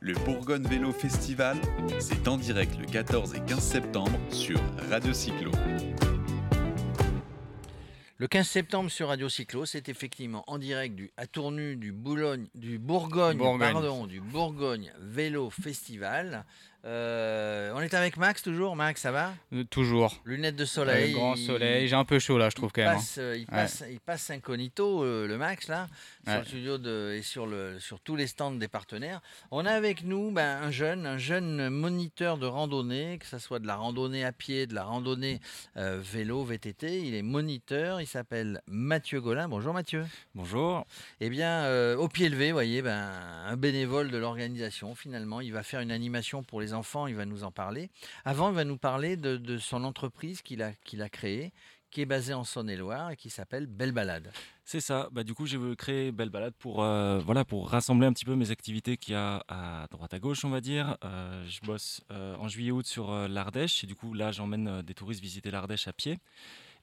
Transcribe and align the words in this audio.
Le 0.00 0.14
Bourgogne 0.24 0.66
Vélo 0.68 0.92
Festival, 0.92 1.56
c'est 1.98 2.28
en 2.28 2.36
direct 2.36 2.78
le 2.78 2.86
14 2.86 3.34
et 3.34 3.40
15 3.40 3.58
septembre 3.60 4.18
sur 4.30 4.60
Radio 4.90 5.12
Cyclo. 5.12 5.50
Le 8.18 8.28
15 8.28 8.48
septembre 8.48 8.90
sur 8.90 9.08
Radio 9.08 9.28
Cyclo, 9.28 9.66
c'est 9.66 9.90
effectivement 9.90 10.42
en 10.46 10.58
direct 10.58 10.94
du 10.94 11.10
à 11.18 11.26
Tournu 11.26 11.76
du 11.76 11.92
Boulogne, 11.92 12.46
du 12.54 12.78
Bourgogne, 12.78 13.36
Bourgogne. 13.36 13.72
pardon, 13.72 14.06
du 14.06 14.20
Bourgogne 14.20 14.90
Vélo 15.00 15.50
Festival. 15.50 16.46
Euh, 16.86 17.72
on 17.74 17.80
est 17.80 17.94
avec 17.94 18.16
Max 18.16 18.42
toujours. 18.42 18.76
Max, 18.76 19.00
ça 19.00 19.10
va? 19.10 19.34
Euh, 19.52 19.64
Toujours. 19.64 20.20
Lunettes 20.24 20.54
de 20.54 20.60
Le 20.60 20.66
soleil. 20.66 21.12
grand 21.12 21.34
il- 21.34 21.44
soleil. 21.44 21.88
J'ai 21.88 21.96
un 21.96 22.04
peu 22.04 22.20
chaud 22.20 22.38
là, 22.38 22.48
je 22.48 22.54
trouve 22.54 22.70
il 22.70 22.72
quand 22.74 22.82
même. 22.82 22.90
hein. 22.92 22.94
passe, 22.94 23.18
euh, 23.18 23.36
il, 23.36 23.46
passe, 23.46 23.82
il 23.90 23.98
passe 23.98 24.30
incognito, 24.30 25.02
euh, 25.02 25.26
le 25.26 25.36
Max, 25.36 25.66
là, 25.66 25.88
sur 26.24 26.38
le 26.38 26.44
studio 26.44 26.78
de, 26.78 27.14
et 27.18 27.22
sur, 27.22 27.46
le, 27.48 27.80
sur 27.80 27.98
tous 28.00 28.14
les 28.14 28.28
stands 28.28 28.52
des 28.52 28.68
partenaires. 28.68 29.20
On 29.50 29.66
a 29.66 29.72
avec 29.72 30.04
nous 30.04 30.30
ben, 30.30 30.62
un 30.62 30.70
jeune, 30.70 31.06
un 31.06 31.18
jeune 31.18 31.70
moniteur 31.70 32.38
de 32.38 32.46
randonnée, 32.46 33.18
que 33.18 33.26
ce 33.26 33.38
soit 33.38 33.58
de 33.58 33.66
la 33.66 33.74
randonnée 33.74 34.24
à 34.24 34.30
pied, 34.30 34.68
de 34.68 34.74
la 34.74 34.84
randonnée 34.84 35.40
euh, 35.76 35.98
vélo, 36.00 36.44
VTT. 36.44 37.00
Il 37.04 37.14
est 37.16 37.22
moniteur, 37.22 38.00
il 38.00 38.06
s'appelle 38.06 38.60
Mathieu 38.68 39.20
Golin. 39.20 39.48
Bonjour 39.48 39.74
Mathieu. 39.74 40.04
Bonjour. 40.36 40.86
Eh 41.20 41.30
bien, 41.30 41.64
euh, 41.64 41.96
au 41.96 42.06
pied 42.08 42.28
levé, 42.28 42.46
vous 42.48 42.52
voyez, 42.54 42.80
ben, 42.80 43.10
un 43.44 43.56
bénévole 43.56 44.12
de 44.12 44.18
l'organisation, 44.18 44.94
finalement, 44.94 45.40
il 45.40 45.52
va 45.52 45.64
faire 45.64 45.80
une 45.80 45.90
animation 45.90 46.44
pour 46.44 46.60
les 46.60 46.74
il 47.08 47.14
va 47.14 47.24
nous 47.24 47.44
en 47.44 47.50
parler. 47.50 47.90
Avant, 48.24 48.50
il 48.50 48.54
va 48.54 48.64
nous 48.64 48.76
parler 48.76 49.16
de, 49.16 49.58
son 49.58 49.84
entreprise 49.84 50.42
qu'il 50.42 50.62
a, 50.62 51.08
créée, 51.08 51.52
qui 51.90 52.00
est 52.00 52.06
basée 52.06 52.34
en 52.34 52.44
Saône-et-Loire 52.44 53.10
et 53.10 53.16
qui 53.16 53.30
s'appelle 53.30 53.66
Belle 53.66 53.92
Balade. 53.92 54.32
C'est 54.64 54.80
ça. 54.80 55.08
Bah, 55.12 55.22
du 55.22 55.34
coup, 55.34 55.46
j'ai 55.46 55.58
créer 55.76 56.12
Belle 56.12 56.30
Balade 56.30 56.54
pour, 56.58 56.82
euh, 56.82 57.20
voilà, 57.20 57.44
pour 57.44 57.70
rassembler 57.70 58.06
un 58.06 58.12
petit 58.12 58.24
peu 58.24 58.34
mes 58.34 58.50
activités 58.50 58.96
qu'il 58.96 59.12
y 59.12 59.16
a 59.16 59.44
à 59.48 59.86
droite 59.90 60.12
à 60.12 60.18
gauche, 60.18 60.44
on 60.44 60.50
va 60.50 60.60
dire. 60.60 60.96
Euh, 61.04 61.44
je 61.48 61.60
bosse 61.60 62.02
euh, 62.10 62.36
en 62.36 62.48
juillet-août 62.48 62.86
sur 62.86 63.10
l'Ardèche. 63.28 63.84
Et 63.84 63.86
du 63.86 63.94
coup, 63.94 64.12
là, 64.12 64.32
j'emmène 64.32 64.82
des 64.82 64.94
touristes 64.94 65.22
visiter 65.22 65.50
l'Ardèche 65.50 65.86
à 65.88 65.92
pied. 65.92 66.18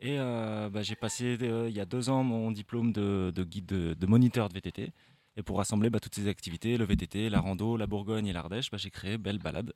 Et 0.02 0.18
bah, 0.18 0.82
j'ai 0.82 0.96
passé 0.96 1.38
il 1.40 1.74
y 1.74 1.80
a 1.80 1.86
deux 1.86 2.10
ans 2.10 2.24
mon 2.24 2.52
diplôme 2.52 2.92
de, 2.92 3.32
de 3.34 3.44
guide 3.44 3.68
de, 3.68 3.94
de 3.94 4.06
moniteur 4.06 4.50
de 4.50 4.54
VTT. 4.54 4.92
Et 5.38 5.44
pour 5.44 5.58
rassembler 5.58 5.90
bah, 5.90 6.00
toutes 6.00 6.16
ces 6.16 6.28
activités, 6.28 6.78
le 6.78 6.86
VTT, 6.86 7.30
la 7.30 7.40
rando, 7.40 7.78
la 7.78 7.88
Bourgogne 7.88 8.28
et 8.28 8.34
l'Ardèche, 8.34 8.70
bah, 8.72 8.78
j'ai 8.78 8.92
créé 8.92 9.18
Belle 9.18 9.40
Balade. 9.40 9.74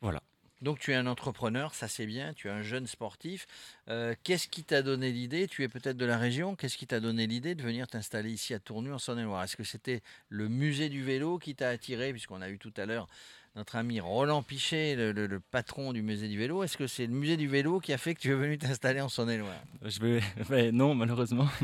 Voilà. 0.00 0.22
Donc, 0.60 0.78
tu 0.78 0.92
es 0.92 0.94
un 0.94 1.08
entrepreneur, 1.08 1.74
ça 1.74 1.88
c'est 1.88 2.06
bien, 2.06 2.34
tu 2.34 2.46
es 2.46 2.50
un 2.50 2.62
jeune 2.62 2.86
sportif. 2.86 3.48
Euh, 3.88 4.14
Qu'est-ce 4.22 4.46
qui 4.46 4.62
t'a 4.62 4.82
donné 4.82 5.10
l'idée? 5.10 5.48
Tu 5.48 5.64
es 5.64 5.68
peut-être 5.68 5.96
de 5.96 6.04
la 6.04 6.16
région, 6.16 6.54
qu'est-ce 6.54 6.78
qui 6.78 6.86
t'a 6.86 7.00
donné 7.00 7.26
l'idée 7.26 7.56
de 7.56 7.62
venir 7.64 7.88
t'installer 7.88 8.30
ici 8.30 8.54
à 8.54 8.60
Tournu 8.60 8.92
en 8.92 8.98
Saône-et-Loire 8.98 9.42
Est-ce 9.42 9.56
que 9.56 9.64
c'était 9.64 10.02
le 10.28 10.48
musée 10.48 10.88
du 10.88 11.02
vélo 11.02 11.38
qui 11.38 11.56
t'a 11.56 11.68
attiré, 11.68 12.12
puisqu'on 12.12 12.40
a 12.40 12.48
eu 12.48 12.58
tout 12.58 12.72
à 12.76 12.86
l'heure 12.86 13.08
notre 13.54 13.76
ami 13.76 14.00
Roland 14.00 14.42
Pichet, 14.42 14.96
le, 14.96 15.40
patron 15.40 15.92
du 15.92 16.00
musée 16.02 16.28
du 16.28 16.38
vélo 16.38 16.62
Est-ce 16.62 16.78
que 16.78 16.86
c'est 16.86 17.06
le 17.06 17.12
musée 17.12 17.36
du 17.36 17.48
vélo 17.48 17.80
qui 17.80 17.92
a 17.92 17.98
fait 17.98 18.14
que 18.14 18.20
tu 18.20 18.30
es 18.30 18.34
venu 18.34 18.56
t'installer 18.56 19.00
en 19.00 19.08
Saône-et-Loire? 19.08 19.52
Non, 20.72 20.94
malheureusement. 20.94 21.48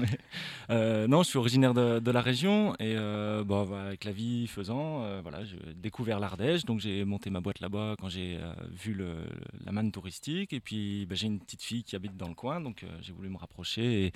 Euh, 0.70 1.06
non, 1.06 1.22
je 1.22 1.30
suis 1.30 1.38
originaire 1.38 1.72
de, 1.72 2.10
la 2.10 2.20
région 2.20 2.74
et 2.74 2.94
euh, 2.94 3.42
bon, 3.42 3.72
avec 3.72 4.04
la 4.04 4.12
vie 4.12 4.46
faisant, 4.46 5.02
euh, 5.02 5.20
voilà, 5.22 5.42
j'ai 5.42 5.56
découvert 5.74 6.20
l'Ardèche. 6.20 6.66
Donc 6.66 6.80
j'ai 6.80 7.06
monté 7.06 7.30
ma 7.30 7.40
boîte 7.40 7.60
là-bas 7.60 7.96
quand 7.98 8.10
j'ai 8.10 8.38
vu 8.70 8.94
la 9.64 9.72
manne 9.72 9.90
touristique. 9.90 10.52
Et 10.52 10.60
puis 10.60 11.06
bah, 11.06 11.14
j'ai 11.14 11.26
une 11.26 11.40
petite 11.40 11.62
fille 11.62 11.84
qui 11.84 11.96
habite 11.96 12.18
dans 12.18 12.28
le 12.28 12.34
coin, 12.34 12.60
donc 12.60 12.84
j'ai 13.00 13.14
voulu 13.14 13.30
me 13.30 13.38
rapprocher 13.38 14.12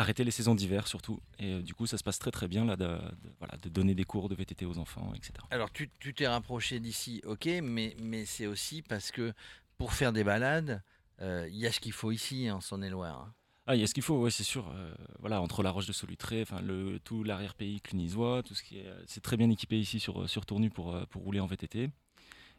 arrêter 0.00 0.24
les 0.24 0.30
saisons 0.30 0.54
d'hiver 0.54 0.86
surtout. 0.86 1.20
Et 1.38 1.52
euh, 1.54 1.62
du 1.62 1.74
coup, 1.74 1.86
ça 1.86 1.98
se 1.98 2.02
passe 2.04 2.18
très 2.18 2.30
très 2.30 2.48
bien 2.48 2.64
là, 2.64 2.76
de, 2.76 2.84
de- 2.86 3.32
voilà, 3.38 3.56
de 3.58 3.68
donner 3.68 3.94
des 3.94 4.04
cours 4.04 4.28
de 4.28 4.34
VTT 4.34 4.64
aux 4.66 4.78
enfants, 4.78 5.12
etc. 5.14 5.32
Alors, 5.50 5.70
tu 5.72 5.90
tu 6.00 6.14
t'es 6.14 6.26
rapproché 6.28 6.80
d'ici, 6.80 7.20
ok, 7.24 7.46
mais, 7.62 7.94
mais 8.00 8.24
c'est 8.24 8.46
aussi 8.46 8.82
parce 8.82 9.10
que 9.10 9.32
pour 9.78 9.92
faire 9.92 10.12
des 10.12 10.24
balades, 10.24 10.82
euh, 11.20 11.46
il 11.50 11.56
y 11.58 11.66
a 11.66 11.72
ce 11.72 11.80
qu'il 11.80 11.92
faut 11.92 12.10
ici 12.12 12.50
en 12.50 12.60
Saône-et-Loire. 12.60 13.20
hein. 13.28 13.34
Ah, 13.66 13.76
il 13.76 13.80
y 13.80 13.84
a 13.84 13.86
ce 13.86 13.94
qu'il 13.94 14.02
faut, 14.02 14.18
ouais, 14.22 14.30
c'est 14.32 14.42
sûr. 14.42 14.68
euh, 14.74 14.92
voilà, 15.20 15.40
entre 15.40 15.62
la 15.62 15.70
Roche 15.70 15.86
de 15.86 15.92
Solutré, 15.92 16.42
enfin 16.42 16.60
le 16.60 16.98
tout 16.98 17.22
l'arrière-pays 17.22 17.80
clunisois, 17.80 18.42
tout 18.42 18.54
ce 18.54 18.62
qui 18.64 18.78
est, 18.78 18.86
euh, 18.86 19.00
c'est 19.06 19.22
très 19.22 19.36
bien 19.36 19.48
équipé 19.50 19.78
ici 19.78 20.00
sur 20.00 20.28
sur 20.28 20.44
Tournu 20.46 20.70
pour 20.70 20.94
euh, 20.94 21.04
pour 21.10 21.22
rouler 21.22 21.38
en 21.40 21.46
VTT. 21.46 21.90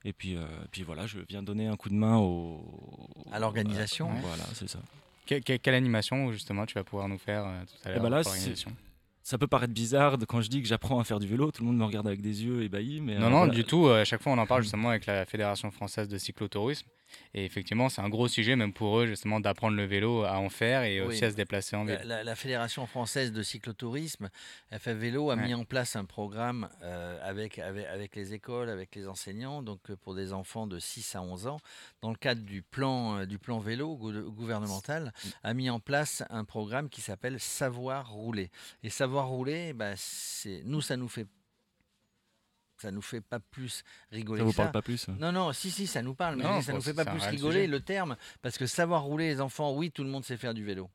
Et 0.06 0.14
puis 0.14 0.36
euh, 0.38 0.46
puis 0.72 0.84
voilà, 0.84 1.08
je 1.08 1.20
viens 1.28 1.44
donner 1.44 1.68
un 1.68 1.76
coup 1.76 1.90
de 1.90 1.96
main 1.96 2.18
au 2.18 2.64
À 3.32 3.40
l'organisation. 3.40 4.10
euh, 4.10 4.20
voilà, 4.22 4.46
c'est 4.54 4.70
ça. 4.70 4.80
Que- 5.32 5.40
que- 5.40 5.58
quelle 5.58 5.76
animation 5.76 6.32
justement 6.34 6.66
tu 6.66 6.74
vas 6.74 6.84
pouvoir 6.84 7.08
nous 7.08 7.18
faire 7.18 7.46
euh, 7.46 7.62
tout 7.66 7.88
à 7.88 7.92
Eh 7.92 7.94
l'heure 7.94 8.02
ben 8.04 8.10
c'est- 8.24 8.30
l'organisation 8.30 8.72
Ça 9.24 9.38
peut 9.38 9.48
paraître 9.48 9.74
bizarre 9.74 10.18
quand 10.28 10.42
je 10.42 10.50
dis 10.50 10.62
que 10.62 10.68
j'apprends 10.68 11.00
à 11.00 11.04
faire 11.06 11.20
du 11.20 11.28
vélo, 11.28 11.52
tout 11.52 11.62
le 11.64 11.68
monde 11.68 11.78
me 11.78 11.86
regarde 11.86 12.08
avec 12.08 12.22
des 12.22 12.44
yeux 12.44 12.64
ébahis, 12.64 13.00
mais 13.00 13.16
Non, 13.18 13.28
euh, 13.28 13.30
non, 13.30 13.38
voilà. 13.38 13.54
du 13.54 13.64
tout. 13.64 13.86
euh, 13.88 14.02
À 14.02 14.04
chaque 14.04 14.22
fois, 14.22 14.34
on 14.34 14.38
en 14.38 14.46
parle 14.46 14.64
justement 14.64 14.90
avec 14.90 15.06
la 15.06 15.26
Fédération 15.26 15.72
française 15.72 16.10
de 16.10 16.18
cyclotourisme. 16.18 16.88
Et 17.34 17.46
effectivement, 17.46 17.90
c'est 17.90 18.02
un 18.02 18.10
gros 18.10 18.28
sujet, 18.28 18.56
même 18.56 18.74
pour 18.74 19.00
eux, 19.00 19.06
justement, 19.08 19.40
d'apprendre 19.40 19.78
le 19.78 19.86
vélo 19.86 20.24
à 20.24 20.38
en 20.40 20.50
faire 20.50 20.84
et 20.84 21.02
Oui. 21.02 21.08
aussi 21.08 21.26
à 21.26 21.32
se 21.32 21.36
déplacer 21.36 21.76
en 21.76 21.86
vélo. 21.86 22.00
La, 22.06 22.36
Fédération 22.36 22.86
française 22.88 23.32
de 23.32 23.42
cyclotourisme, 23.44 24.30
FF 24.72 24.90
Vélo, 24.90 25.30
a 25.32 25.36
Ouais. 25.36 25.44
mis 25.46 25.54
en 25.54 25.64
place 25.64 25.96
un 25.96 26.06
programme 26.06 26.70
euh, 26.84 27.18
avec, 27.24 27.60
avec, 27.60 27.86
avec 27.86 28.16
les 28.16 28.34
écoles, 28.34 28.70
avec 28.70 28.96
les 28.96 29.08
enseignants, 29.08 29.62
donc 29.62 29.80
euh, 29.90 29.96
pour 29.96 30.16
des 30.16 30.34
enfants 30.34 30.68
de 30.68 30.80
6 30.80 31.16
à 31.16 31.22
11 31.22 31.48
ans, 31.48 31.60
dans 32.02 32.10
le 32.10 32.16
cadre 32.18 32.42
du 32.42 32.62
plan, 32.62 33.20
euh, 33.20 33.26
du 33.26 33.40
plan 33.40 33.60
vélo 33.60 33.96
gou- 33.96 34.32
gouvernemental, 34.32 35.14
a 35.44 35.54
mis 35.54 35.70
en 35.70 35.80
place 35.80 36.24
un 36.30 36.44
programme 36.46 36.90
qui 36.90 37.02
s'appelle 37.02 37.40
Savoir 37.40 38.12
rouler. 38.12 38.50
Et 38.84 38.90
Savoir 38.90 39.28
rouler, 39.28 39.74
bah, 39.74 39.94
c'est 39.96 40.62
nous, 40.66 40.82
ça 40.82 40.98
nous 40.98 41.08
fait 41.10 41.28
ça 42.82 42.92
nous 42.92 43.02
fait 43.02 43.22
pas 43.22 43.40
plus 43.40 43.84
rigoler 44.12 44.40
ça 44.40 44.44
vous 44.46 44.52
que 44.52 44.56
ça. 44.56 44.64
parle 44.64 44.72
pas 44.74 44.82
plus. 44.82 45.08
hein? 45.10 45.16
Non, 45.20 45.32
non, 45.32 45.54
si, 45.54 45.72
si, 45.72 45.88
ça 45.88 46.02
nous 46.02 46.14
parle, 46.16 46.36
mais 46.36 46.44
Non, 46.44 46.62
ça 46.62 46.74
nous 46.74 46.82
fait 46.82 46.94
pas 46.94 47.06
plus 47.06 47.22
rigoler 47.24 47.56
sujet. 47.62 47.68
le 47.68 47.80
terme, 47.80 48.18
parce 48.42 48.58
que 48.58 48.66
savoir 48.66 49.04
rouler 49.04 49.28
les 49.30 49.42
enfants, 49.42 49.74
oui, 49.74 49.92
tout 49.92 50.04
le 50.04 50.10
monde 50.10 50.26
sait 50.26 50.38
faire 50.38 50.54
du 50.54 50.64
vélo, 50.66 50.90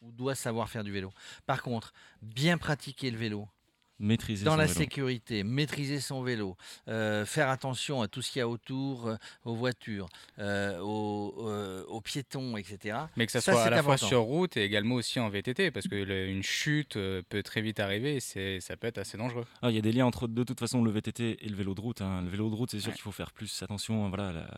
ou 0.00 0.12
doit 0.12 0.34
savoir 0.34 0.68
faire 0.68 0.84
du 0.84 0.92
vélo. 0.92 1.12
Par 1.46 1.62
contre, 1.62 1.92
bien 2.22 2.58
pratiquer 2.58 3.10
le 3.10 3.18
vélo, 3.18 3.48
Maîtriser 3.98 4.44
dans 4.44 4.52
son 4.52 4.56
la 4.58 4.66
vélo. 4.66 4.78
sécurité, 4.78 5.42
maîtriser 5.42 6.00
son 6.00 6.22
vélo, 6.22 6.56
euh, 6.88 7.24
faire 7.24 7.48
attention 7.48 8.02
à 8.02 8.08
tout 8.08 8.20
ce 8.20 8.30
qu'il 8.30 8.40
y 8.40 8.42
a 8.42 8.48
autour, 8.48 9.06
euh, 9.08 9.16
aux 9.44 9.54
voitures, 9.54 10.08
euh, 10.38 10.78
aux, 10.80 11.34
euh, 11.48 11.82
aux 11.86 12.00
piétons, 12.02 12.56
etc. 12.58 12.98
Mais 13.16 13.24
que 13.26 13.32
ça, 13.32 13.40
Ça, 13.40 13.52
soit 13.52 13.62
à 13.62 13.70
la 13.70 13.82
fois 13.82 13.96
sur 13.96 14.20
route 14.20 14.56
et 14.58 14.64
également 14.64 14.96
aussi 14.96 15.18
en 15.18 15.28
VTT, 15.30 15.70
parce 15.70 15.88
que 15.88 15.94
le- 15.94 16.28
une 16.28 16.42
chute 16.42 16.94
peut 17.28 17.42
très 17.42 17.62
vite 17.62 17.80
arriver 17.80 18.16
et 18.16 18.20
c'est- 18.20 18.60
ça 18.60 18.76
peut 18.76 18.86
être 18.86 18.98
assez 18.98 19.16
dangereux. 19.16 19.46
Ah, 19.62 19.70
il 19.70 19.74
y 19.76 19.78
a 19.78 19.82
des 19.82 19.92
liens 19.92 20.06
entre 20.06 20.28
de 20.28 20.44
toute 20.44 20.60
façon 20.60 20.82
le 20.84 20.90
VTT 20.90 21.38
et 21.40 21.48
le 21.48 21.56
vélo 21.56 21.74
de 21.74 21.80
route. 21.80 22.02
hein. 22.02 22.20
Le 22.22 22.28
vélo 22.28 22.50
de 22.50 22.54
route, 22.54 22.70
c'est 22.70 22.80
sûr 22.80 22.88
Ouais. 22.90 22.94
qu'il 22.94 23.02
faut 23.02 23.12
faire 23.12 23.32
plus 23.32 23.62
attention 23.62 24.08
voilà, 24.10 24.28
à 24.28 24.32
la- 24.32 24.50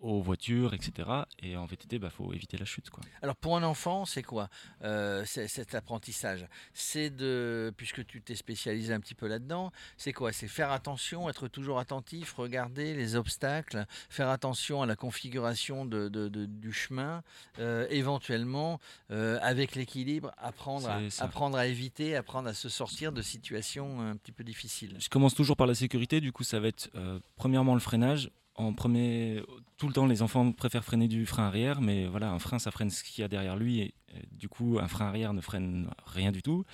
aux 0.00 0.22
voitures, 0.22 0.74
etc. 0.74 1.08
Et 1.42 1.56
en 1.56 1.66
VTT, 1.66 1.96
il 2.02 2.10
faut 2.10 2.32
éviter 2.32 2.56
la 2.56 2.64
chute. 2.64 2.90
Quoi. 2.90 3.02
Alors 3.22 3.36
pour 3.36 3.56
un 3.56 3.62
enfant, 3.62 4.04
c'est 4.04 4.22
quoi 4.22 4.48
euh, 4.82 5.24
cet 5.26 5.74
apprentissage? 5.74 6.46
C'est 6.72 7.10
de, 7.10 7.72
puisque 7.76 8.06
tu 8.06 8.22
t'es 8.22 8.34
spécialisé 8.34 8.92
un 8.94 9.00
petit 9.00 9.14
peu 9.14 9.26
là-dedans, 9.28 9.72
c'est 9.96 10.12
quoi? 10.12 10.32
C'est 10.32 10.48
faire 10.48 10.70
attention, 10.70 11.28
être 11.28 11.48
toujours 11.48 11.78
attentif, 11.78 12.32
regarder 12.32 12.94
les 12.94 13.14
obstacles, 13.16 13.84
faire 14.08 14.28
attention 14.30 14.82
à 14.82 14.86
la 14.86 14.96
configuration 14.96 15.84
de, 15.84 16.08
de- 16.08 16.28
de- 16.28 16.46
du 16.46 16.72
chemin, 16.72 17.22
euh, 17.58 17.86
éventuellement 17.90 18.80
euh, 19.10 19.38
avec 19.42 19.74
l'équilibre, 19.74 20.32
apprendre 20.38 20.88
à, 20.88 21.00
apprendre 21.18 21.58
à 21.58 21.66
éviter, 21.66 22.16
apprendre 22.16 22.48
à 22.48 22.54
se 22.54 22.68
sortir 22.68 23.12
de 23.12 23.22
situations 23.22 24.00
un 24.00 24.16
petit 24.16 24.32
peu 24.32 24.44
difficiles. 24.44 24.96
Je 24.98 25.08
commence 25.08 25.34
toujours 25.34 25.56
par 25.56 25.66
la 25.66 25.74
sécurité, 25.74 26.20
du 26.20 26.32
coup 26.32 26.44
ça 26.44 26.58
va 26.60 26.68
être 26.68 26.88
premièrement 27.36 27.74
le 27.74 27.80
freinage. 27.80 28.30
En 28.56 28.74
premier, 28.74 29.42
tout 29.78 29.86
le 29.86 29.94
temps 29.94 30.06
les 30.06 30.20
enfants 30.22 30.52
préfèrent 30.52 30.84
freiner 30.84 31.08
du 31.08 31.24
frein 31.24 31.44
arrière, 31.46 31.80
mais 31.80 32.06
voilà, 32.06 32.30
un 32.30 32.38
frein 32.38 32.58
ça 32.58 32.70
freine 32.70 32.90
ce 32.90 33.02
qu'il 33.02 33.22
y 33.22 33.24
a 33.24 33.28
derrière 33.28 33.56
lui, 33.56 33.80
et, 33.80 33.94
du 34.32 34.48
coup 34.48 34.78
un 34.82 34.88
frein 34.88 35.06
arrière 35.06 35.32
ne 35.32 35.40
freine 35.40 35.88
rien 36.04 36.30
du 36.30 36.42
tout. 36.42 36.64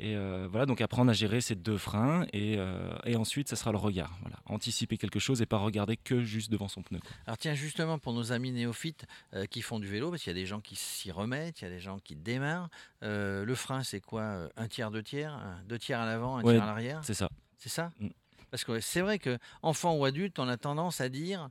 Et 0.00 0.16
euh, 0.16 0.48
voilà, 0.50 0.64
donc 0.66 0.80
apprendre 0.80 1.10
à 1.10 1.14
gérer 1.14 1.40
ces 1.40 1.54
deux 1.54 1.76
freins, 1.78 2.26
et, 2.32 2.56
euh, 2.58 2.90
et 3.04 3.14
ensuite 3.14 3.48
ça 3.48 3.54
sera 3.56 3.70
le 3.72 3.78
regard. 3.78 4.16
Voilà, 4.22 4.36
anticiper 4.46 4.96
quelque 4.96 5.18
chose 5.20 5.40
et 5.42 5.46
pas 5.46 5.58
regarder 5.58 5.96
que 5.96 6.22
juste 6.22 6.50
devant 6.50 6.66
son 6.68 6.82
pneu. 6.82 6.98
Alors 7.26 7.36
tiens, 7.38 7.54
justement, 7.54 7.98
pour 7.98 8.14
nos 8.14 8.32
amis 8.32 8.50
néophytes 8.50 9.06
euh, 9.34 9.44
qui 9.46 9.62
font 9.62 9.78
du 9.78 9.86
vélo, 9.86 10.10
parce 10.10 10.22
qu'il 10.22 10.30
y 10.30 10.36
a 10.36 10.40
des 10.40 10.46
gens 10.46 10.60
qui 10.60 10.74
s'y 10.76 11.12
remettent, 11.12 11.60
il 11.60 11.64
y 11.64 11.66
a 11.68 11.70
des 11.70 11.80
gens 11.80 11.98
qui 12.00 12.16
démarrent, 12.16 12.68
le 13.02 13.54
frein, 13.54 13.84
c'est 13.84 14.00
quoi 14.00 14.48
Un 14.56 14.66
tiers, 14.66 14.90
deux 14.90 15.02
tiers 15.04 15.34
Un- 15.34 15.62
Deux 15.68 15.78
tiers 15.78 16.00
à 16.00 16.06
l'avant, 16.06 16.38
un 16.38 16.42
Ouais, 16.42 16.54
tiers 16.54 16.62
à 16.64 16.66
l'arrière? 16.66 17.00
C'est 17.04 17.14
ça. 17.14 17.28
C'est 17.58 17.68
ça? 17.68 17.92
Mm. 18.00 18.08
Parce 18.50 18.64
que 18.64 18.80
c'est 18.80 19.00
vrai 19.00 19.18
que 19.18 19.38
enfant 19.62 19.94
ou 19.96 20.04
adulte, 20.04 20.38
on 20.38 20.48
a 20.48 20.56
tendance 20.56 21.00
à 21.00 21.08
dire... 21.08 21.48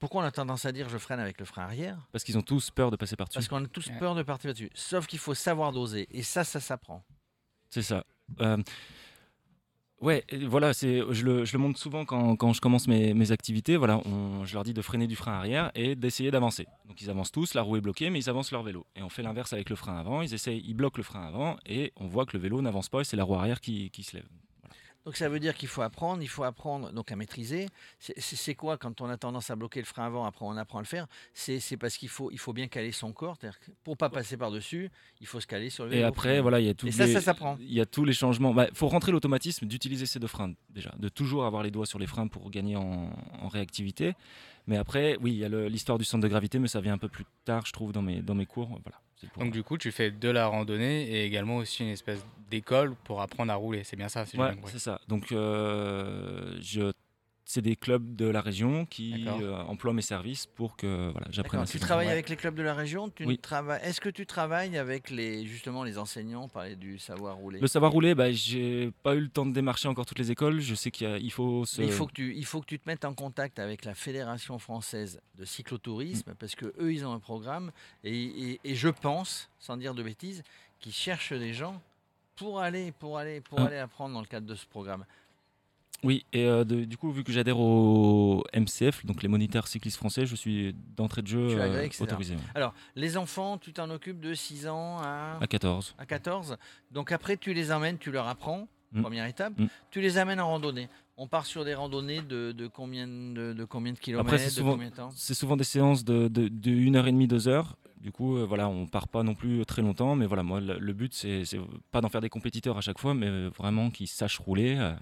Pourquoi 0.00 0.22
on 0.22 0.24
a 0.24 0.32
tendance 0.32 0.64
à 0.64 0.72
dire 0.72 0.88
je 0.88 0.98
freine 0.98 1.20
avec 1.20 1.38
le 1.38 1.46
frein 1.46 1.62
arrière? 1.62 2.08
Parce 2.12 2.24
qu'ils 2.24 2.36
ont 2.36 2.42
tous 2.42 2.70
peur 2.70 2.90
de 2.90 2.96
passer 2.96 3.16
par-dessus. 3.16 3.36
Parce 3.36 3.48
qu'on 3.48 3.64
a 3.64 3.68
tous 3.68 3.88
peur 3.98 4.14
de 4.14 4.22
partir 4.22 4.48
là-dessus. 4.48 4.70
Sauf 4.74 5.06
qu'il 5.06 5.20
faut 5.20 5.34
savoir 5.34 5.72
doser. 5.72 6.08
Et 6.10 6.22
ça, 6.22 6.42
ça 6.44 6.58
s'apprend. 6.60 7.04
C'est 7.70 7.82
ça. 7.82 8.04
Euh, 8.40 8.58
ouais, 10.00 10.24
voilà, 10.46 10.74
c'est, 10.74 11.02
je, 11.10 11.24
le, 11.24 11.44
je 11.44 11.52
le 11.52 11.58
montre 11.58 11.78
souvent 11.78 12.04
quand, 12.04 12.36
quand 12.36 12.52
je 12.52 12.60
commence 12.60 12.88
mes, 12.88 13.14
mes 13.14 13.30
activités. 13.30 13.76
Voilà, 13.76 13.98
on- 14.06 14.44
je 14.44 14.52
leur 14.54 14.64
dis 14.64 14.74
de 14.74 14.82
freiner 14.82 15.06
du 15.06 15.16
frein 15.16 15.32
arrière 15.32 15.70
et 15.74 15.94
d'essayer 15.94 16.30
d'avancer. 16.30 16.66
Donc 16.86 17.00
ils 17.00 17.08
avancent 17.08 17.32
tous, 17.32 17.54
la 17.54 17.62
roue 17.62 17.76
est 17.76 17.80
bloquée, 17.80 18.10
mais 18.10 18.18
ils 18.18 18.28
avancent 18.28 18.50
leur 18.50 18.64
vélo. 18.64 18.84
Et 18.96 19.02
on 19.02 19.08
fait 19.08 19.22
l'inverse 19.22 19.52
avec 19.52 19.70
le 19.70 19.76
frein 19.76 19.96
avant. 19.96 20.22
Ils 20.22 20.34
essayent, 20.34 20.62
ils 20.66 20.74
bloquent 20.74 20.98
le 20.98 21.04
frein 21.04 21.26
avant 21.26 21.56
et 21.66 21.92
on 21.96 22.08
voit 22.08 22.26
que 22.26 22.36
le 22.36 22.42
vélo 22.42 22.60
n'avance 22.60 22.88
pas 22.88 23.00
et 23.00 23.04
c'est 23.04 23.16
la 23.16 23.24
roue 23.24 23.36
arrière 23.36 23.60
qui, 23.60 23.90
qui 23.90 24.02
se 24.02 24.16
lève. 24.16 24.26
Donc 25.08 25.16
ça 25.16 25.30
veut 25.30 25.40
dire 25.40 25.54
qu'il 25.54 25.68
faut 25.70 25.80
apprendre, 25.80 26.22
il 26.22 26.28
faut 26.28 26.44
apprendre 26.44 26.92
donc 26.92 27.10
à 27.10 27.16
maîtriser. 27.16 27.64
C'est- 27.98 28.54
quoi 28.54 28.76
quand 28.76 29.00
on 29.00 29.08
a 29.08 29.16
tendance 29.16 29.48
à 29.48 29.56
bloquer 29.56 29.80
le 29.80 29.86
frein 29.86 30.04
avant, 30.04 30.26
après 30.26 30.44
on 30.44 30.54
apprend 30.58 30.80
à 30.80 30.82
le 30.82 30.86
faire? 30.86 31.06
C'est 31.32 31.78
parce 31.78 31.96
qu'il 31.96 32.10
faut, 32.10 32.30
il 32.30 32.38
faut 32.38 32.52
bien 32.52 32.68
caler 32.68 32.92
son 32.92 33.12
corps. 33.14 33.38
c'est-à-dire 33.40 33.58
que 33.58 33.70
Pour 33.84 33.96
pas 33.96 34.10
passer 34.10 34.36
par-dessus, 34.36 34.90
il 35.22 35.26
faut 35.26 35.40
se 35.40 35.46
caler 35.46 35.70
sur 35.70 35.84
le 35.84 35.90
vélo. 35.92 36.02
Et 36.02 36.04
après, 36.04 36.42
voilà, 36.42 36.60
il 36.60 36.66
y 36.66 36.68
a 36.68 36.74
tous 36.74 36.88
Et 36.88 36.92
ça, 36.92 37.06
les, 37.06 37.14
ça 37.14 37.22
s'apprend. 37.22 37.56
Il 37.58 37.72
y 37.72 37.80
a 37.80 37.86
tous 37.86 38.04
les 38.04 38.12
changements. 38.12 38.54
Il 38.62 38.74
faut 38.74 38.88
rentrer 38.88 39.10
l'automatisme 39.10 39.64
d'utiliser 39.66 40.04
ces 40.04 40.18
deux 40.18 40.26
freins 40.26 40.52
déjà, 40.68 40.92
de 40.98 41.08
toujours 41.08 41.46
avoir 41.46 41.62
les 41.62 41.70
doigts 41.70 41.86
sur 41.86 41.98
les 41.98 42.06
freins 42.06 42.26
pour 42.28 42.50
gagner 42.50 42.76
en, 42.76 43.10
en 43.40 43.48
réactivité. 43.48 44.12
Mais 44.66 44.76
après, 44.76 45.16
oui, 45.22 45.32
il 45.32 45.38
y 45.38 45.44
a 45.46 45.48
l'histoire 45.70 45.96
du 45.96 46.04
centre 46.04 46.22
de 46.22 46.28
gravité, 46.28 46.58
mais 46.58 46.68
ça 46.68 46.82
vient 46.82 46.92
un 46.92 46.98
peu 46.98 47.08
plus 47.08 47.24
tard, 47.46 47.64
je 47.64 47.72
trouve, 47.72 47.92
dans 47.92 48.02
mes, 48.02 48.20
dans 48.20 48.34
mes 48.34 48.44
cours. 48.44 48.68
Voilà. 48.84 49.00
c'est 49.16 49.30
pour- 49.30 49.42
Donc 49.42 49.52
du 49.54 49.62
coup, 49.62 49.78
tu 49.78 49.90
fais 49.90 50.10
de 50.10 50.28
la 50.28 50.46
randonnée 50.48 51.08
et 51.10 51.24
également 51.24 51.56
aussi 51.56 51.82
une 51.82 51.88
espèce 51.88 52.22
d'école 52.50 52.94
pour 53.04 53.20
apprendre 53.20 53.52
à 53.52 53.56
rouler. 53.56 53.84
C'est 53.84 53.96
bien 53.96 54.08
ça, 54.08 54.24
si 54.26 54.36
Ouais, 54.38 54.56
c'est 54.66 54.78
ça. 54.78 55.00
Donc, 55.08 55.32
euh, 55.32 56.56
je, 56.60 56.92
c'est 57.44 57.62
des 57.62 57.76
clubs 57.76 58.14
de 58.14 58.26
la 58.26 58.42
région 58.42 58.84
qui 58.84 59.24
euh, 59.26 59.56
emploient 59.62 59.94
mes 59.94 60.02
services 60.02 60.44
pour 60.44 60.76
que 60.76 61.10
voilà, 61.12 61.26
j'apprenne 61.30 61.64
Tu 61.64 61.78
travailles 61.78 62.06
Ouais. 62.08 62.12
avec 62.12 62.28
les 62.28 62.36
clubs 62.36 62.54
de 62.54 62.62
la 62.62 62.74
région 62.74 63.08
tu 63.08 63.24
Oui. 63.24 63.40
Est-ce 63.82 64.00
que 64.02 64.10
tu 64.10 64.26
travailles 64.26 64.76
avec 64.76 65.08
les, 65.08 65.46
justement 65.46 65.82
les 65.82 65.96
enseignants 65.96 66.44
On 66.44 66.48
parlait 66.48 66.76
du 66.76 66.98
savoir 66.98 67.36
rouler? 67.36 67.58
Le 67.60 67.66
savoir 67.66 67.90
rouler, 67.92 68.14
bah, 68.14 68.30
j'ai 68.32 68.90
pas 69.02 69.14
eu 69.14 69.20
le 69.20 69.28
temps 69.30 69.46
de 69.46 69.52
démarcher 69.54 69.88
encore 69.88 70.04
toutes 70.04 70.18
les 70.18 70.30
écoles. 70.30 70.60
Je 70.60 70.74
sais 70.74 70.90
qu'il 70.90 71.08
y 71.08 71.10
a- 71.10 71.16
il 71.16 71.32
faut 71.32 71.64
se. 71.64 71.80
Mais 71.80 71.86
il 71.86 71.92
faut, 71.92 72.06
que 72.06 72.12
tu, 72.12 72.34
il 72.36 72.44
faut 72.44 72.60
que 72.60 72.66
tu 72.66 72.78
te 72.78 72.86
mettes 72.86 73.06
en 73.06 73.14
contact 73.14 73.58
avec 73.58 73.86
la 73.86 73.94
Fédération 73.94 74.58
française 74.58 75.18
de 75.36 75.44
cyclotourisme 75.46 76.34
parce 76.38 76.54
que 76.54 76.66
eux 76.78 76.92
ils 76.92 77.06
ont 77.06 77.12
un 77.12 77.18
programme 77.20 77.72
et, 78.04 78.14
et- 78.14 78.60
et 78.62 78.74
je 78.74 78.88
pense, 78.90 79.48
sans 79.58 79.78
dire 79.78 79.94
de 79.94 80.02
bêtises, 80.02 80.42
qu'ils 80.80 80.92
cherchent 80.92 81.32
des 81.32 81.54
gens 81.54 81.80
pour 82.38 82.60
aller, 82.60 82.92
pour 82.92 83.18
aller, 83.18 83.40
pour 83.40 83.60
Ah. 83.60 83.66
aller 83.66 83.78
apprendre 83.78 84.14
dans 84.14 84.20
le 84.20 84.26
cadre 84.26 84.46
de 84.46 84.54
ce 84.54 84.66
programme. 84.66 85.04
Oui, 86.04 86.24
et 86.32 86.44
euh, 86.44 86.62
de- 86.62 86.84
du 86.84 86.96
coup, 86.96 87.10
vu 87.10 87.24
que 87.24 87.32
j'adhère 87.32 87.58
au 87.58 88.44
MCF, 88.54 89.04
donc 89.04 89.20
les 89.20 89.28
moniteurs 89.28 89.66
cyclistes 89.66 89.96
français, 89.96 90.26
je 90.26 90.36
suis 90.36 90.72
d'entrée 90.96 91.22
de 91.22 91.26
jeu 91.26 91.58
euh, 91.58 91.88
autorisé. 92.00 92.36
ouais. 92.36 92.40
Alors, 92.54 92.72
les 92.94 93.16
enfants, 93.16 93.58
tu 93.58 93.72
t'en 93.72 93.90
occupes 93.90 94.20
de 94.20 94.32
6 94.32 94.68
ans 94.68 94.98
à, 95.00 95.38
À 95.40 95.46
14. 95.48 95.96
à 95.98 96.06
14. 96.06 96.56
Donc 96.92 97.10
après, 97.10 97.36
tu 97.36 97.52
les 97.52 97.72
emmènes, 97.72 97.98
tu 97.98 98.12
leur 98.12 98.28
apprends, 98.28 98.68
Mm. 98.92 99.02
première 99.02 99.26
étape. 99.26 99.58
Mm. 99.58 99.66
Tu 99.90 100.00
les 100.00 100.18
amènes 100.18 100.40
en 100.40 100.46
randonnée. 100.48 100.88
On 101.20 101.26
part 101.26 101.46
sur 101.46 101.64
des 101.64 101.74
randonnées 101.74 102.22
de, 102.22 102.52
de 102.52 102.66
combien, 102.68 103.08
de, 103.08 103.52
de 103.52 103.64
combien 103.64 103.92
de 103.92 103.98
kilomètres, 103.98 104.38
c'est 104.38 104.46
de 104.46 104.50
souvent- 104.50 104.76
de 104.76 104.88
temps? 104.88 105.10
C'est 105.14 105.34
souvent 105.34 105.56
des 105.56 105.64
séances 105.64 106.04
de, 106.04 106.28
de, 106.28 106.46
de 106.48 106.70
1h30, 106.70 107.26
2 107.26 107.48
heures. 107.48 107.76
Du 108.00 108.12
coup, 108.12 108.36
euh, 108.36 108.44
voilà, 108.46 108.68
on 108.68 108.86
part 108.86 109.08
pas 109.08 109.24
non 109.24 109.34
plus 109.34 109.66
très 109.66 109.82
longtemps, 109.82 110.14
mais 110.14 110.26
voilà, 110.26 110.44
moi, 110.44 110.60
le, 110.60 110.78
le 110.78 110.92
but, 110.92 111.12
c'est 111.12 111.44
c'est 111.44 111.58
pas 111.90 112.00
d'en 112.00 112.08
faire 112.08 112.20
des 112.20 112.28
compétiteurs 112.28 112.78
à 112.78 112.80
chaque 112.80 113.00
fois, 113.00 113.12
mais 113.14 113.48
vraiment 113.48 113.90
qu'ils 113.90 114.06
sachent 114.06 114.38
rouler. 114.38 114.76
euh. 114.78 114.94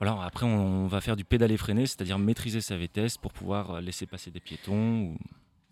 Voilà, 0.00 0.20
après, 0.24 0.46
on, 0.46 0.86
va 0.88 1.00
faire 1.00 1.14
du 1.14 1.24
pédaler 1.24 1.56
freiné, 1.56 1.86
c'est-à-dire 1.86 2.18
maîtriser 2.18 2.60
sa 2.62 2.76
vitesse 2.76 3.16
pour 3.16 3.32
pouvoir 3.32 3.70
euh, 3.76 3.80
laisser 3.80 4.06
passer 4.06 4.30
des 4.32 4.40
piétons. 4.40 5.12
ou- 5.12 5.16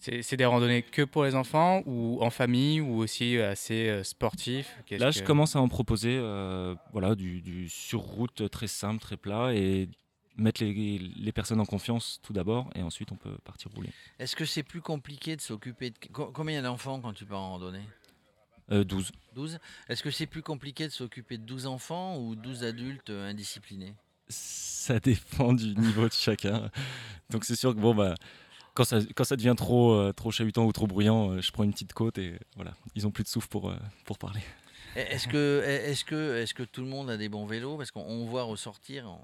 C'est 0.00 0.22
c'est 0.22 0.36
des 0.36 0.44
randonnées 0.44 0.82
que 0.82 1.02
pour 1.02 1.24
les 1.24 1.34
enfants 1.34 1.82
ou 1.86 2.18
en 2.22 2.30
famille 2.30 2.80
ou 2.80 2.98
aussi 2.98 3.38
assez 3.38 3.88
euh, 3.88 4.04
sportifs 4.04 4.76
Qu'est-ce 4.86 5.02
Là, 5.02 5.10
que- 5.10 5.18
je 5.18 5.24
commence 5.24 5.56
à 5.56 5.60
en 5.60 5.68
proposer 5.68 6.16
euh, 6.16 6.74
voilà, 6.92 7.14
du, 7.14 7.40
du 7.40 7.68
sur-route 7.68 8.48
très 8.50 8.68
simple, 8.68 9.00
très 9.00 9.16
plat, 9.16 9.52
et 9.54 9.88
mettre 10.36 10.62
les, 10.62 10.98
les 10.98 11.32
personnes 11.32 11.60
en 11.60 11.66
confiance 11.66 12.20
tout 12.22 12.32
d'abord, 12.32 12.70
et 12.76 12.82
ensuite 12.82 13.10
on 13.10 13.16
peut 13.16 13.36
partir 13.44 13.72
rouler. 13.72 13.90
Est-ce 14.20 14.36
que 14.36 14.44
c'est 14.44 14.62
plus 14.62 14.80
compliqué 14.82 15.34
de 15.34 15.40
s'occuper 15.40 15.90
de... 15.90 15.96
Co- 16.12 16.30
Combien 16.32 16.52
il 16.52 16.56
y 16.56 16.58
a 16.58 16.62
d'enfants 16.62 17.00
quand 17.00 17.12
tu 17.12 17.24
pars 17.24 17.40
en 17.40 17.50
randonnée? 17.50 17.82
Euh, 18.70 18.84
12. 18.84 19.10
12 19.34 19.58
Est-ce 19.88 20.02
que 20.04 20.10
c'est 20.12 20.26
plus 20.26 20.42
compliqué 20.42 20.86
de 20.86 20.92
s'occuper 20.92 21.38
de 21.38 21.42
12 21.42 21.66
enfants 21.66 22.18
ou 22.18 22.36
12 22.36 22.62
adultes 22.62 23.10
euh, 23.10 23.28
indisciplinés? 23.30 23.94
Ça 24.28 25.00
dépend 25.00 25.52
du 25.54 25.74
niveau 25.74 26.06
de 26.06 26.12
chacun. 26.12 26.70
Donc 27.30 27.44
c'est 27.44 27.56
sûr 27.56 27.74
que 27.74 27.80
bon, 27.80 27.94
bah, 27.96 28.14
quand, 28.78 28.84
ça, 28.84 29.00
quand 29.16 29.24
ça 29.24 29.34
devient 29.34 29.54
trop, 29.56 29.90
euh, 29.92 30.12
trop 30.12 30.30
chahutant 30.30 30.64
ou 30.64 30.72
trop 30.72 30.86
bruyant, 30.86 31.32
euh, 31.32 31.40
je 31.40 31.50
prends 31.50 31.64
une 31.64 31.72
petite 31.72 31.92
côte 31.94 32.16
et 32.16 32.38
voilà, 32.54 32.74
ils 32.94 33.08
ont 33.08 33.10
plus 33.10 33.24
de 33.24 33.28
souffle 33.28 33.48
pour, 33.48 33.68
euh, 33.70 33.76
pour 34.04 34.18
parler. 34.18 34.40
Est-ce 34.94 35.26
que, 35.26 36.64
tout 36.64 36.80
le 36.82 36.86
monde 36.86 37.10
a 37.10 37.16
des 37.16 37.28
bons 37.28 37.44
vélos? 37.44 37.76
Parce 37.76 37.90
qu'on 37.90 38.02
on 38.02 38.24
voit 38.26 38.44
ressortir, 38.44 39.06
on, 39.08 39.20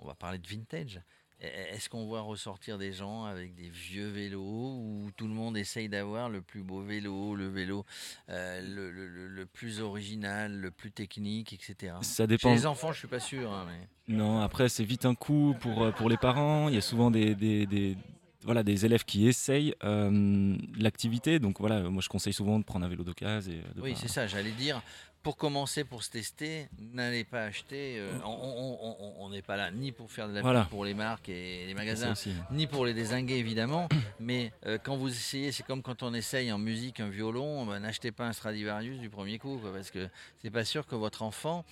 on 0.00 0.06
va 0.08 0.14
parler 0.16 0.38
de 0.38 0.48
vintage. 0.48 1.00
Est-ce 1.38 1.88
qu'on 1.90 2.06
voit 2.06 2.22
ressortir 2.22 2.76
des 2.78 2.92
gens 2.94 3.24
avec 3.24 3.54
des 3.54 3.68
vieux 3.68 4.08
vélos 4.08 4.40
où 4.42 5.10
tout 5.16 5.26
le 5.28 5.34
monde 5.34 5.56
essaye 5.58 5.88
d'avoir 5.88 6.28
le 6.30 6.40
plus 6.40 6.62
beau 6.62 6.80
vélo, 6.82 7.36
le 7.36 7.46
vélo 7.48 7.84
euh, 8.30 8.62
le, 8.62 8.90
le- 8.90 9.06
le- 9.06 9.28
le 9.28 9.46
plus 9.46 9.80
original, 9.80 10.52
le 10.58 10.70
plus 10.70 10.90
technique, 10.90 11.52
etc. 11.52 11.94
Ça 12.00 12.24
Chez 12.24 12.28
dépend. 12.28 12.52
les 12.54 12.64
enfants, 12.66 12.90
je 12.90 12.98
suis 13.00 13.08
pas 13.08 13.20
sûr. 13.20 13.52
hein, 13.52 13.66
mais... 13.68 14.14
Non, 14.16 14.40
après, 14.40 14.68
c'est 14.70 14.82
vite 14.84 15.04
un 15.04 15.14
coup 15.14 15.54
pour, 15.60 15.82
euh, 15.82 15.92
pour 15.92 16.08
les 16.08 16.16
parents. 16.16 16.68
Il 16.70 16.74
y 16.74 16.78
a 16.78 16.82
souvent 16.82 17.10
des, 17.10 17.34
des, 17.34 17.66
des- 17.66 17.96
voilà, 18.46 18.62
des 18.62 18.86
élèves 18.86 19.04
qui 19.04 19.28
essayent 19.28 19.74
euh, 19.84 20.56
l'activité. 20.78 21.38
Donc 21.38 21.60
voilà, 21.60 21.82
moi 21.82 22.00
je 22.02 22.08
conseille 22.08 22.32
souvent 22.32 22.58
de 22.58 22.64
prendre 22.64 22.86
un 22.86 22.88
vélo 22.88 23.04
d'occasion. 23.04 23.52
et 23.52 23.56
de 23.76 23.82
Oui, 23.82 23.92
pas- 23.92 23.98
c'est 24.00 24.08
ça, 24.08 24.26
j'allais 24.26 24.52
dire. 24.52 24.80
Pour 25.22 25.36
commencer, 25.36 25.82
pour 25.82 26.04
se 26.04 26.10
tester, 26.10 26.68
n'allez 26.94 27.24
pas 27.24 27.42
acheter. 27.42 27.96
euh, 27.98 28.12
on- 28.24 29.28
n'est 29.28 29.42
pas 29.42 29.56
là 29.56 29.72
ni 29.72 29.90
pour 29.90 30.08
faire 30.12 30.28
de 30.28 30.34
la 30.34 30.40
Voilà. 30.40 30.60
pub 30.62 30.70
pour 30.70 30.84
les 30.84 30.94
marques 30.94 31.28
et 31.28 31.66
les 31.66 31.74
magasins, 31.74 32.12
aussi. 32.12 32.30
ni 32.52 32.68
pour 32.68 32.86
les 32.86 32.94
désinguer 32.94 33.34
évidemment, 33.34 33.88
mais 34.20 34.52
euh, 34.66 34.78
quand 34.80 34.96
vous 34.96 35.08
essayez, 35.08 35.50
c'est 35.50 35.64
comme 35.66 35.82
quand 35.82 36.04
on 36.04 36.14
essaye 36.14 36.52
en 36.52 36.58
musique 36.58 37.00
un 37.00 37.08
violon, 37.08 37.66
ben, 37.66 37.80
n'achetez 37.80 38.12
pas 38.12 38.26
un 38.28 38.32
Stradivarius 38.32 39.00
du 39.00 39.10
premier 39.10 39.38
coup, 39.40 39.58
quoi, 39.60 39.72
parce 39.72 39.90
que 39.90 40.08
c'est 40.42 40.50
pas 40.50 40.64
sûr 40.64 40.86
que 40.86 40.94
votre 40.94 41.22
enfant 41.22 41.64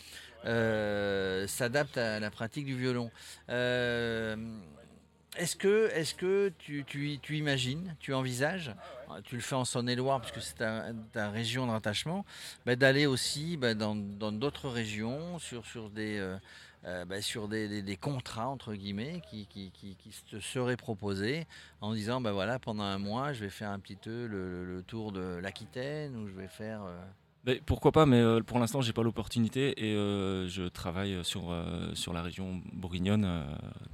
euh, 0.47 1.47
s'adapte 1.47 1.97
à 1.97 2.19
la 2.21 2.31
pratique 2.33 2.67
du 2.67 2.77
violon. 2.77 3.11
Euh, 3.51 4.35
est-ce 5.37 5.57
que, 6.15 6.53
tu, 6.59 6.85
tu, 6.87 7.19
tu 7.21 7.37
imagines, 7.37 7.95
tu 8.01 8.15
envisages, 8.15 8.73
euh, 9.11 9.21
tu 9.25 9.35
le 9.37 9.41
fais 9.43 9.55
en 9.55 9.65
Saône-et-Loire 9.65 10.21
puisque 10.21 10.41
c'est 10.41 10.55
ta, 10.57 10.87
ta 11.13 11.31
région 11.31 11.67
de 11.67 11.73
rattachement, 11.73 12.25
bah, 12.67 12.77
d'aller 12.77 13.07
aussi 13.07 13.57
bah, 13.57 13.75
dans 13.75 13.95
d'autres 13.95 14.69
régions 14.69 15.39
sur, 15.39 15.65
sur 15.67 15.91
des, 15.91 16.19
euh, 16.19 16.37
euh, 16.87 17.05
bah, 17.05 17.21
sur 17.23 17.49
des, 17.49 17.69
des- 17.69 17.83
des 17.83 17.97
contrats 17.97 18.49
entre 18.49 18.75
guillemets 18.75 19.23
qui, 19.31 19.47
qui, 19.47 19.71
qui, 19.73 19.97
qui 19.97 20.11
te 20.31 20.39
seraient 20.41 20.77
proposés 20.77 21.47
en 21.81 21.95
disant 21.95 22.21
bah 22.21 22.33
voilà 22.33 22.59
pendant 22.59 22.83
un 22.85 22.99
mois 22.99 23.33
je 23.33 23.41
vais 23.41 23.49
faire 23.51 23.71
un 23.71 23.79
petit 23.79 23.97
peu 23.97 24.27
le, 24.27 24.65
le 24.67 24.83
tour 24.83 25.11
de 25.11 25.39
l'Aquitaine 25.43 26.15
ou 26.17 26.29
je 26.29 26.35
vais 26.35 26.49
faire 26.49 26.83
euh, 26.83 27.01
Mais 27.47 27.61
pourquoi 27.67 27.93
pas, 27.93 28.07
mais 28.07 28.17
euh, 28.21 28.41
pour 28.41 28.59
l'instant, 28.59 28.81
j'ai 28.81 28.93
pas 28.95 29.03
l'opportunité 29.03 29.75
et 29.85 29.95
euh, 29.95 30.49
je 30.49 30.63
travaille 30.65 31.23
sur, 31.25 31.51
euh, 31.53 31.95
sur 31.95 32.13
la 32.15 32.23
région 32.23 32.63
bourguignonne 32.73 33.45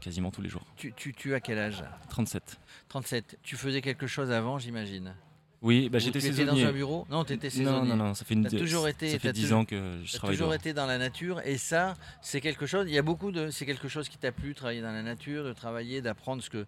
quasiment 0.01 0.31
tous 0.31 0.41
les 0.43 0.49
jours. 0.49 0.65
tu, 0.77 0.93
tu, 0.95 1.13
tu 1.13 1.35
as 1.35 1.41
quel 1.41 1.59
âge? 1.59 1.83
37. 2.11 2.61
37 2.89 3.39
tu 3.43 3.57
faisais 3.57 3.81
quelque 3.81 4.07
chose 4.07 4.31
avant 4.31 4.59
j'imagine? 4.59 5.15
Oui, 5.63 5.89
bah, 5.91 5.99
j'étais 5.99 6.21
tu 6.21 6.27
étais 6.29 6.45
dans 6.47 6.53
saisonnier. 6.53 6.65
un 6.65 6.73
bureau? 6.73 7.07
Non 7.11 7.25
tu 7.25 7.33
étais 7.35 7.49
non, 7.49 7.53
saisonnier 7.53 7.89
non, 7.91 7.97
non, 7.97 8.15
ça 8.15 8.25
fait, 8.25 8.35
une, 8.35 8.49
toujours 8.49 8.87
été- 8.89 9.11
ça 9.11 9.19
fait 9.19 9.29
t'as 9.29 9.33
10 9.33 9.43
toujours- 9.43 9.59
ans 9.59 9.65
que 9.67 9.99
je 10.05 10.11
Tu 10.11 10.15
as 10.17 10.19
travaille 10.19 10.37
toujours 10.37 10.49
dehors. 10.51 10.55
été 10.61 10.73
dans 10.73 10.87
la 10.87 10.97
nature 10.99 11.41
et 11.45 11.59
ça, 11.59 11.97
c'est 12.23 12.41
quelque 12.41 12.65
chose. 12.67 12.87
Il 12.89 12.95
y 12.95 12.99
a 12.99 13.03
beaucoup 13.03 13.31
de. 13.31 13.51
C'est 13.51 13.67
quelque 13.67 13.89
chose 13.89 14.09
qui 14.09 14.17
t'a 14.17 14.33
plu, 14.33 14.55
travailler 14.55 14.81
dans 14.81 14.93
la 14.93 15.03
nature, 15.03 15.45
de 15.45 15.53
travailler, 15.53 16.01
d'apprendre 16.01 16.43
ce 16.43 16.49
que. 16.51 16.67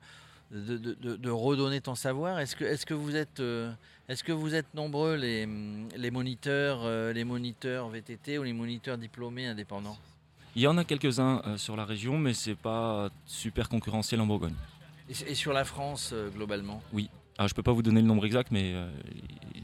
De, 0.53 0.77
de- 0.77 0.95
de- 1.01 1.17
de 1.17 1.31
redonner 1.31 1.81
ton 1.81 1.95
savoir. 1.95 2.39
Est-ce 2.39 2.55
que, 2.57 2.65
est 2.65 2.85
que 2.85 2.93
vous 2.93 3.17
êtes, 3.17 3.41
euh, 3.41 3.73
est-ce 4.07 4.23
que 4.23 4.33
vous 4.33 4.55
êtes 4.55 4.75
nombreux 4.75 5.17
les, 5.17 5.49
les 5.97 6.11
moniteurs, 6.11 6.81
euh, 6.85 7.11
les 7.15 7.25
moniteurs 7.25 7.89
VTT 7.89 8.37
ou 8.39 8.43
les 8.43 8.53
moniteurs 8.53 8.99
diplômés 8.99 9.47
indépendants? 9.47 9.97
Il 10.55 10.61
y 10.61 10.67
en 10.67 10.77
a 10.77 10.85
quelques-uns 10.85 11.41
euh, 11.47 11.57
sur 11.57 11.75
la 11.75 11.87
région, 11.87 12.19
mais 12.19 12.35
c'est 12.35 12.55
pas 12.55 13.09
super 13.25 13.71
concurrentiel 13.71 14.21
en 14.21 14.27
Bourgogne. 14.27 14.53
et, 15.09 15.31
et 15.31 15.35
sur 15.35 15.55
la 15.55 15.65
France 15.65 16.11
euh, 16.13 16.29
globalement? 16.29 16.83
Alors, 17.39 17.49
je 17.49 17.55
peux 17.55 17.63
pas 17.63 17.73
vous 17.73 17.81
donner 17.83 18.03
le 18.03 18.07
nombre 18.07 18.27
exact, 18.27 18.51
mais 18.51 18.75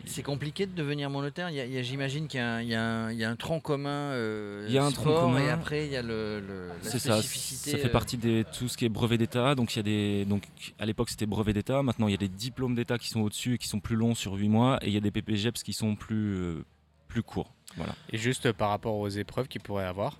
C'est 0.09 0.23
compliqué 0.23 0.67
de 0.67 0.73
devenir 0.75 1.11
monotaire. 1.11 1.50
J'imagine 1.83 2.27
qu'il 2.29 2.41
y, 2.41 2.43
a 2.43 2.55
un- 2.57 3.12
y 3.12 3.17
y 3.19 3.25
a 3.25 3.37
tronc 3.37 3.61
commun. 3.61 3.88
euh, 4.12 4.65
Il 4.69 4.75
y 4.75 4.79
a 4.79 4.85
un 4.85 4.91
tronc 4.91 5.03
sport, 5.11 5.21
commun. 5.23 5.41
Et 5.45 5.50
après, 5.50 5.87
il 5.87 5.93
y 5.93 5.97
a 5.97 6.03
le, 6.03 6.41
le- 6.41 6.69
la 6.83 6.91
ça. 6.91 6.99
spécificité. 6.99 7.71
Ça 7.73 7.79
fait 7.79 7.87
euh, 7.87 7.91
partie 7.91 8.17
de 8.17 8.45
tout 8.57 8.69
ce 8.69 8.77
qui 8.77 8.85
est 8.85 8.88
brevet 8.88 9.19
d'État. 9.19 9.55
Donc, 9.55 9.75
il 9.75 9.77
y 9.77 9.81
a 9.81 9.83
des, 9.83 10.25
donc, 10.25 10.43
à 10.79 10.87
l'époque, 10.87 11.11
c'était 11.11 11.27
brevet 11.27 11.53
d'État. 11.53 11.83
Maintenant, 11.83 12.09
il 12.09 12.12
y 12.12 12.15
a 12.15 12.19
des 12.19 12.29
diplômes 12.29 12.75
d'État 12.75 12.99
qui 12.99 13.09
sont 13.09 13.21
au-dessus 13.21 13.55
et 13.55 13.59
qui 13.59 13.69
sont 13.69 13.81
plus 13.81 13.97
longs 13.97 14.15
sur 14.15 14.33
8 14.33 14.49
mois. 14.49 14.79
Et 14.83 14.88
il 14.88 14.93
y 14.95 14.97
a 14.97 15.00
des 15.00 15.11
PPGEPS 15.11 15.62
qui 15.62 15.73
sont 15.73 15.95
plus, 15.95 16.35
euh, 16.37 16.65
plus 17.07 17.23
courts. 17.23 17.53
Voilà. 17.77 17.95
Et 18.11 18.19
juste 18.19 18.50
par 18.53 18.71
rapport 18.71 18.95
aux 18.97 19.09
épreuves 19.09 19.47
qu'il 19.49 19.61
pourrait 19.61 19.85
avoir? 19.87 20.19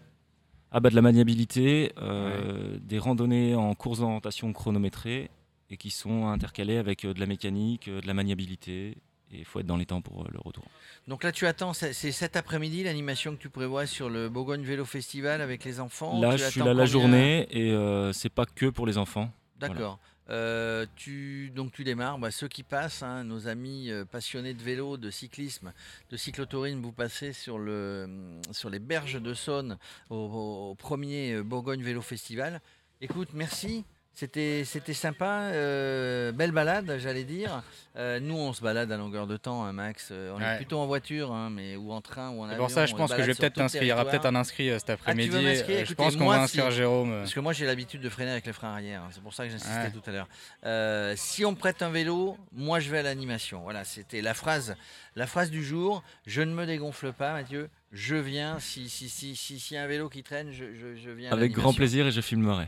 Ah 0.71 0.81
bah 0.81 0.91
de 0.91 0.95
la 0.95 1.01
maniabilité, 1.03 1.93
euh, 1.97 2.77
des 2.83 2.99
randonnées 2.99 3.55
en 3.55 3.75
course 3.75 4.01
d'orientation 4.01 4.53
chronométrées 4.53 5.31
et 5.71 5.79
qui 5.79 5.89
sont 5.89 6.27
intercalées 6.29 6.77
avec 6.77 7.07
euh, 7.07 7.15
de 7.15 7.21
la 7.21 7.25
mécanique, 7.27 7.89
euh, 7.89 8.03
de 8.03 8.07
la 8.07 8.13
maniabilité. 8.13 8.99
Et 9.33 9.41
il 9.41 9.45
faut 9.45 9.61
être 9.61 9.67
dans 9.67 9.77
les 9.77 9.87
temps 9.87 10.01
pour 10.01 10.23
euh, 10.23 10.29
le 10.31 10.39
retour. 10.43 10.65
Donc 11.07 11.23
là, 11.23 11.33
tu 11.33 11.47
attends, 11.47 11.73
c'est 11.73 11.93
cet 11.93 12.37
après-midi 12.37 12.83
l'animation 12.83 13.37
que 13.37 13.41
tu 13.41 13.51
prévois 13.51 13.87
sur 13.87 14.09
le 14.09 14.29
Bourgogne 14.29 14.63
Vélo 14.63 14.85
Festival 14.85 15.41
avec 15.41 15.65
les 15.65 15.81
enfants 15.81 16.21
là, 16.21 16.37
je 16.37 16.45
suis 16.45 16.61
là 16.61 16.75
la 16.75 16.87
journée 16.87 17.47
et 17.51 17.73
euh, 17.73 18.13
c'est 18.13 18.29
pas 18.31 18.47
que 18.47 18.67
pour 18.67 18.87
les 18.87 18.99
enfants. 18.99 19.31
D'accord. 19.59 19.99
Euh, 20.31 20.85
tu, 20.95 21.51
donc 21.55 21.73
tu 21.73 21.85
démarres, 21.85 22.19
bah, 22.19 22.31
ceux 22.31 22.49
qui 22.49 22.63
passent, 22.63 23.03
hein, 23.03 23.25
nos 23.25 23.49
amis 23.49 23.91
euh, 23.91 24.05
passionnés 24.05 24.53
de 24.53 24.63
vélo, 24.63 24.99
de 24.99 25.11
cyclisme, 25.11 25.73
de 26.11 26.17
cyclotourisme, 26.19 26.81
vous 26.83 26.93
passez 26.93 27.33
sur, 27.33 27.59
le, 27.59 28.39
sur 28.53 28.69
les 28.69 28.79
berges 28.79 29.21
de 29.21 29.33
Saône 29.33 29.79
au, 30.11 30.71
au 30.71 30.75
premier 30.75 31.41
Bourgogne 31.43 31.83
Vélo 31.83 32.03
Festival. 32.03 32.61
Écoute, 33.01 33.31
merci. 33.33 33.85
C'était, 34.19 34.65
c'était 34.65 34.95
sympa, 34.95 35.43
euh, 35.53 36.33
belle 36.33 36.51
balade, 36.51 36.97
j'allais 36.99 37.23
dire. 37.23 37.63
Euh, 37.97 38.19
nous, 38.19 38.35
on 38.37 38.53
se 38.53 38.61
balade 38.61 38.91
à 38.91 38.97
longueur 38.97 39.29
de 39.29 39.37
temps, 39.37 39.63
hein, 39.65 39.73
Max. 39.73 40.09
Euh, 40.11 40.35
on 40.37 40.41
est 40.41 40.57
plutôt 40.57 40.81
en 40.81 40.87
voiture, 40.89 41.31
hein, 41.33 41.51
mais 41.51 41.77
ou 41.77 41.93
en 41.93 42.01
train 42.01 42.31
ou 42.31 42.41
en 42.43 42.47
avion. 42.49 42.57
pour 42.59 42.71
ça, 42.73 42.85
je 42.87 42.97
pense 42.97 43.11
se 43.13 43.15
que 43.17 43.23
je 43.23 43.29
vais 43.29 43.35
peut-être 43.35 43.55
t'inscrire. 43.55 43.85
Il 43.85 43.87
y 43.87 43.93
aura 43.93 44.05
peut-être 44.07 44.27
un 44.27 44.35
inscrit 44.35 44.71
cet 44.71 44.91
après-midi. 44.91 45.31
m'inscrire? 45.31 45.77
Euh, 45.77 45.79
Je 45.79 45.83
Écoutez, 45.85 45.95
pense 45.95 46.17
qu'on 46.17 46.27
va 46.27 46.43
inscrire 46.43 46.69
si. 46.73 46.77
Jérôme. 46.79 47.11
Parce 47.21 47.33
que 47.33 47.39
moi, 47.39 47.53
j'ai 47.53 47.65
l'habitude 47.65 48.01
de 48.01 48.09
freiner 48.09 48.33
avec 48.33 48.45
les 48.45 48.53
freins 48.53 48.73
arrière. 48.73 49.03
hein. 49.03 49.09
C'est 49.13 49.23
pour 49.23 49.33
ça 49.35 49.45
que 49.45 49.51
j'insistais 49.53 49.73
Ouais. 49.83 49.91
tout 49.93 50.03
à 50.05 50.11
l'heure. 50.11 50.29
Euh, 50.67 51.15
si 51.17 51.45
on 51.45 51.53
me 51.53 51.57
prête 51.57 51.81
un 51.83 51.91
vélo, 51.91 52.37
moi, 52.53 52.81
je 52.81 52.91
vais 52.91 52.99
à 52.99 53.03
l'animation. 53.03 53.61
Voilà, 53.63 53.85
c'était 53.85 54.21
la 54.21 54.35
phrase, 54.35 54.75
la 55.15 55.29
phrase 55.29 55.49
du 55.53 55.63
jour. 55.63 56.03
Je 56.27 56.43
ne 56.43 56.53
me 56.53 56.67
dégonfle 56.67 57.13
pas, 57.13 57.35
Mathieu. 57.35 57.71
Je 57.93 58.17
viens. 58.17 58.59
Si 58.59 58.89
si 58.89 59.09
si 59.09 59.37
si 59.37 59.61
s'il 59.61 59.77
y 59.77 59.79
a 59.79 59.85
un 59.85 59.87
vélo 59.87 60.09
qui 60.09 60.25
traîne, 60.25 60.51
je, 60.51 60.65
je, 60.75 60.97
je 60.97 61.11
viens. 61.11 61.31
à 61.31 61.35
Avec 61.35 61.53
grand 61.53 61.73
plaisir 61.73 62.09
et 62.09 62.11
je 62.11 62.21
filmerai. 62.21 62.67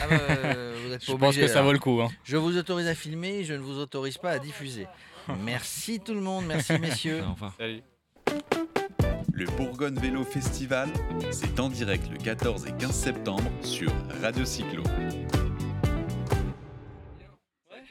Ah 0.00 0.06
bah, 0.08 0.16
euh, 0.20 0.76
vous 0.86 0.92
êtes 0.92 1.04
Je 1.04 1.12
pense 1.12 1.36
que 1.36 1.46
ça 1.46 1.54
alors. 1.54 1.64
vaut 1.66 1.72
le 1.72 1.78
coup. 1.78 2.00
hein. 2.02 2.08
Je 2.24 2.36
vous 2.36 2.56
autorise 2.56 2.86
à 2.86 2.94
filmer, 2.94 3.44
je 3.44 3.54
ne 3.54 3.58
vous 3.60 3.78
autorise 3.78 4.18
pas 4.18 4.30
à 4.32 4.38
diffuser. 4.38 4.86
Merci 5.44 6.00
tout 6.00 6.14
le 6.14 6.20
monde, 6.20 6.44
merci 6.46 6.72
messieurs. 6.80 7.22
Au 7.26 7.32
revoir. 7.32 7.54
Salut. 7.58 7.82
Le 9.32 9.46
Bourgogne 9.56 9.98
Vélo 9.98 10.24
Festival, 10.24 10.88
c'est 11.30 11.58
en 11.60 11.68
direct 11.68 12.10
le 12.10 12.18
14 12.18 12.66
et 12.66 12.72
15 12.78 12.90
septembre 12.94 13.50
sur 13.62 13.90
Radio 14.22 14.44
Cyclo. 14.44 14.82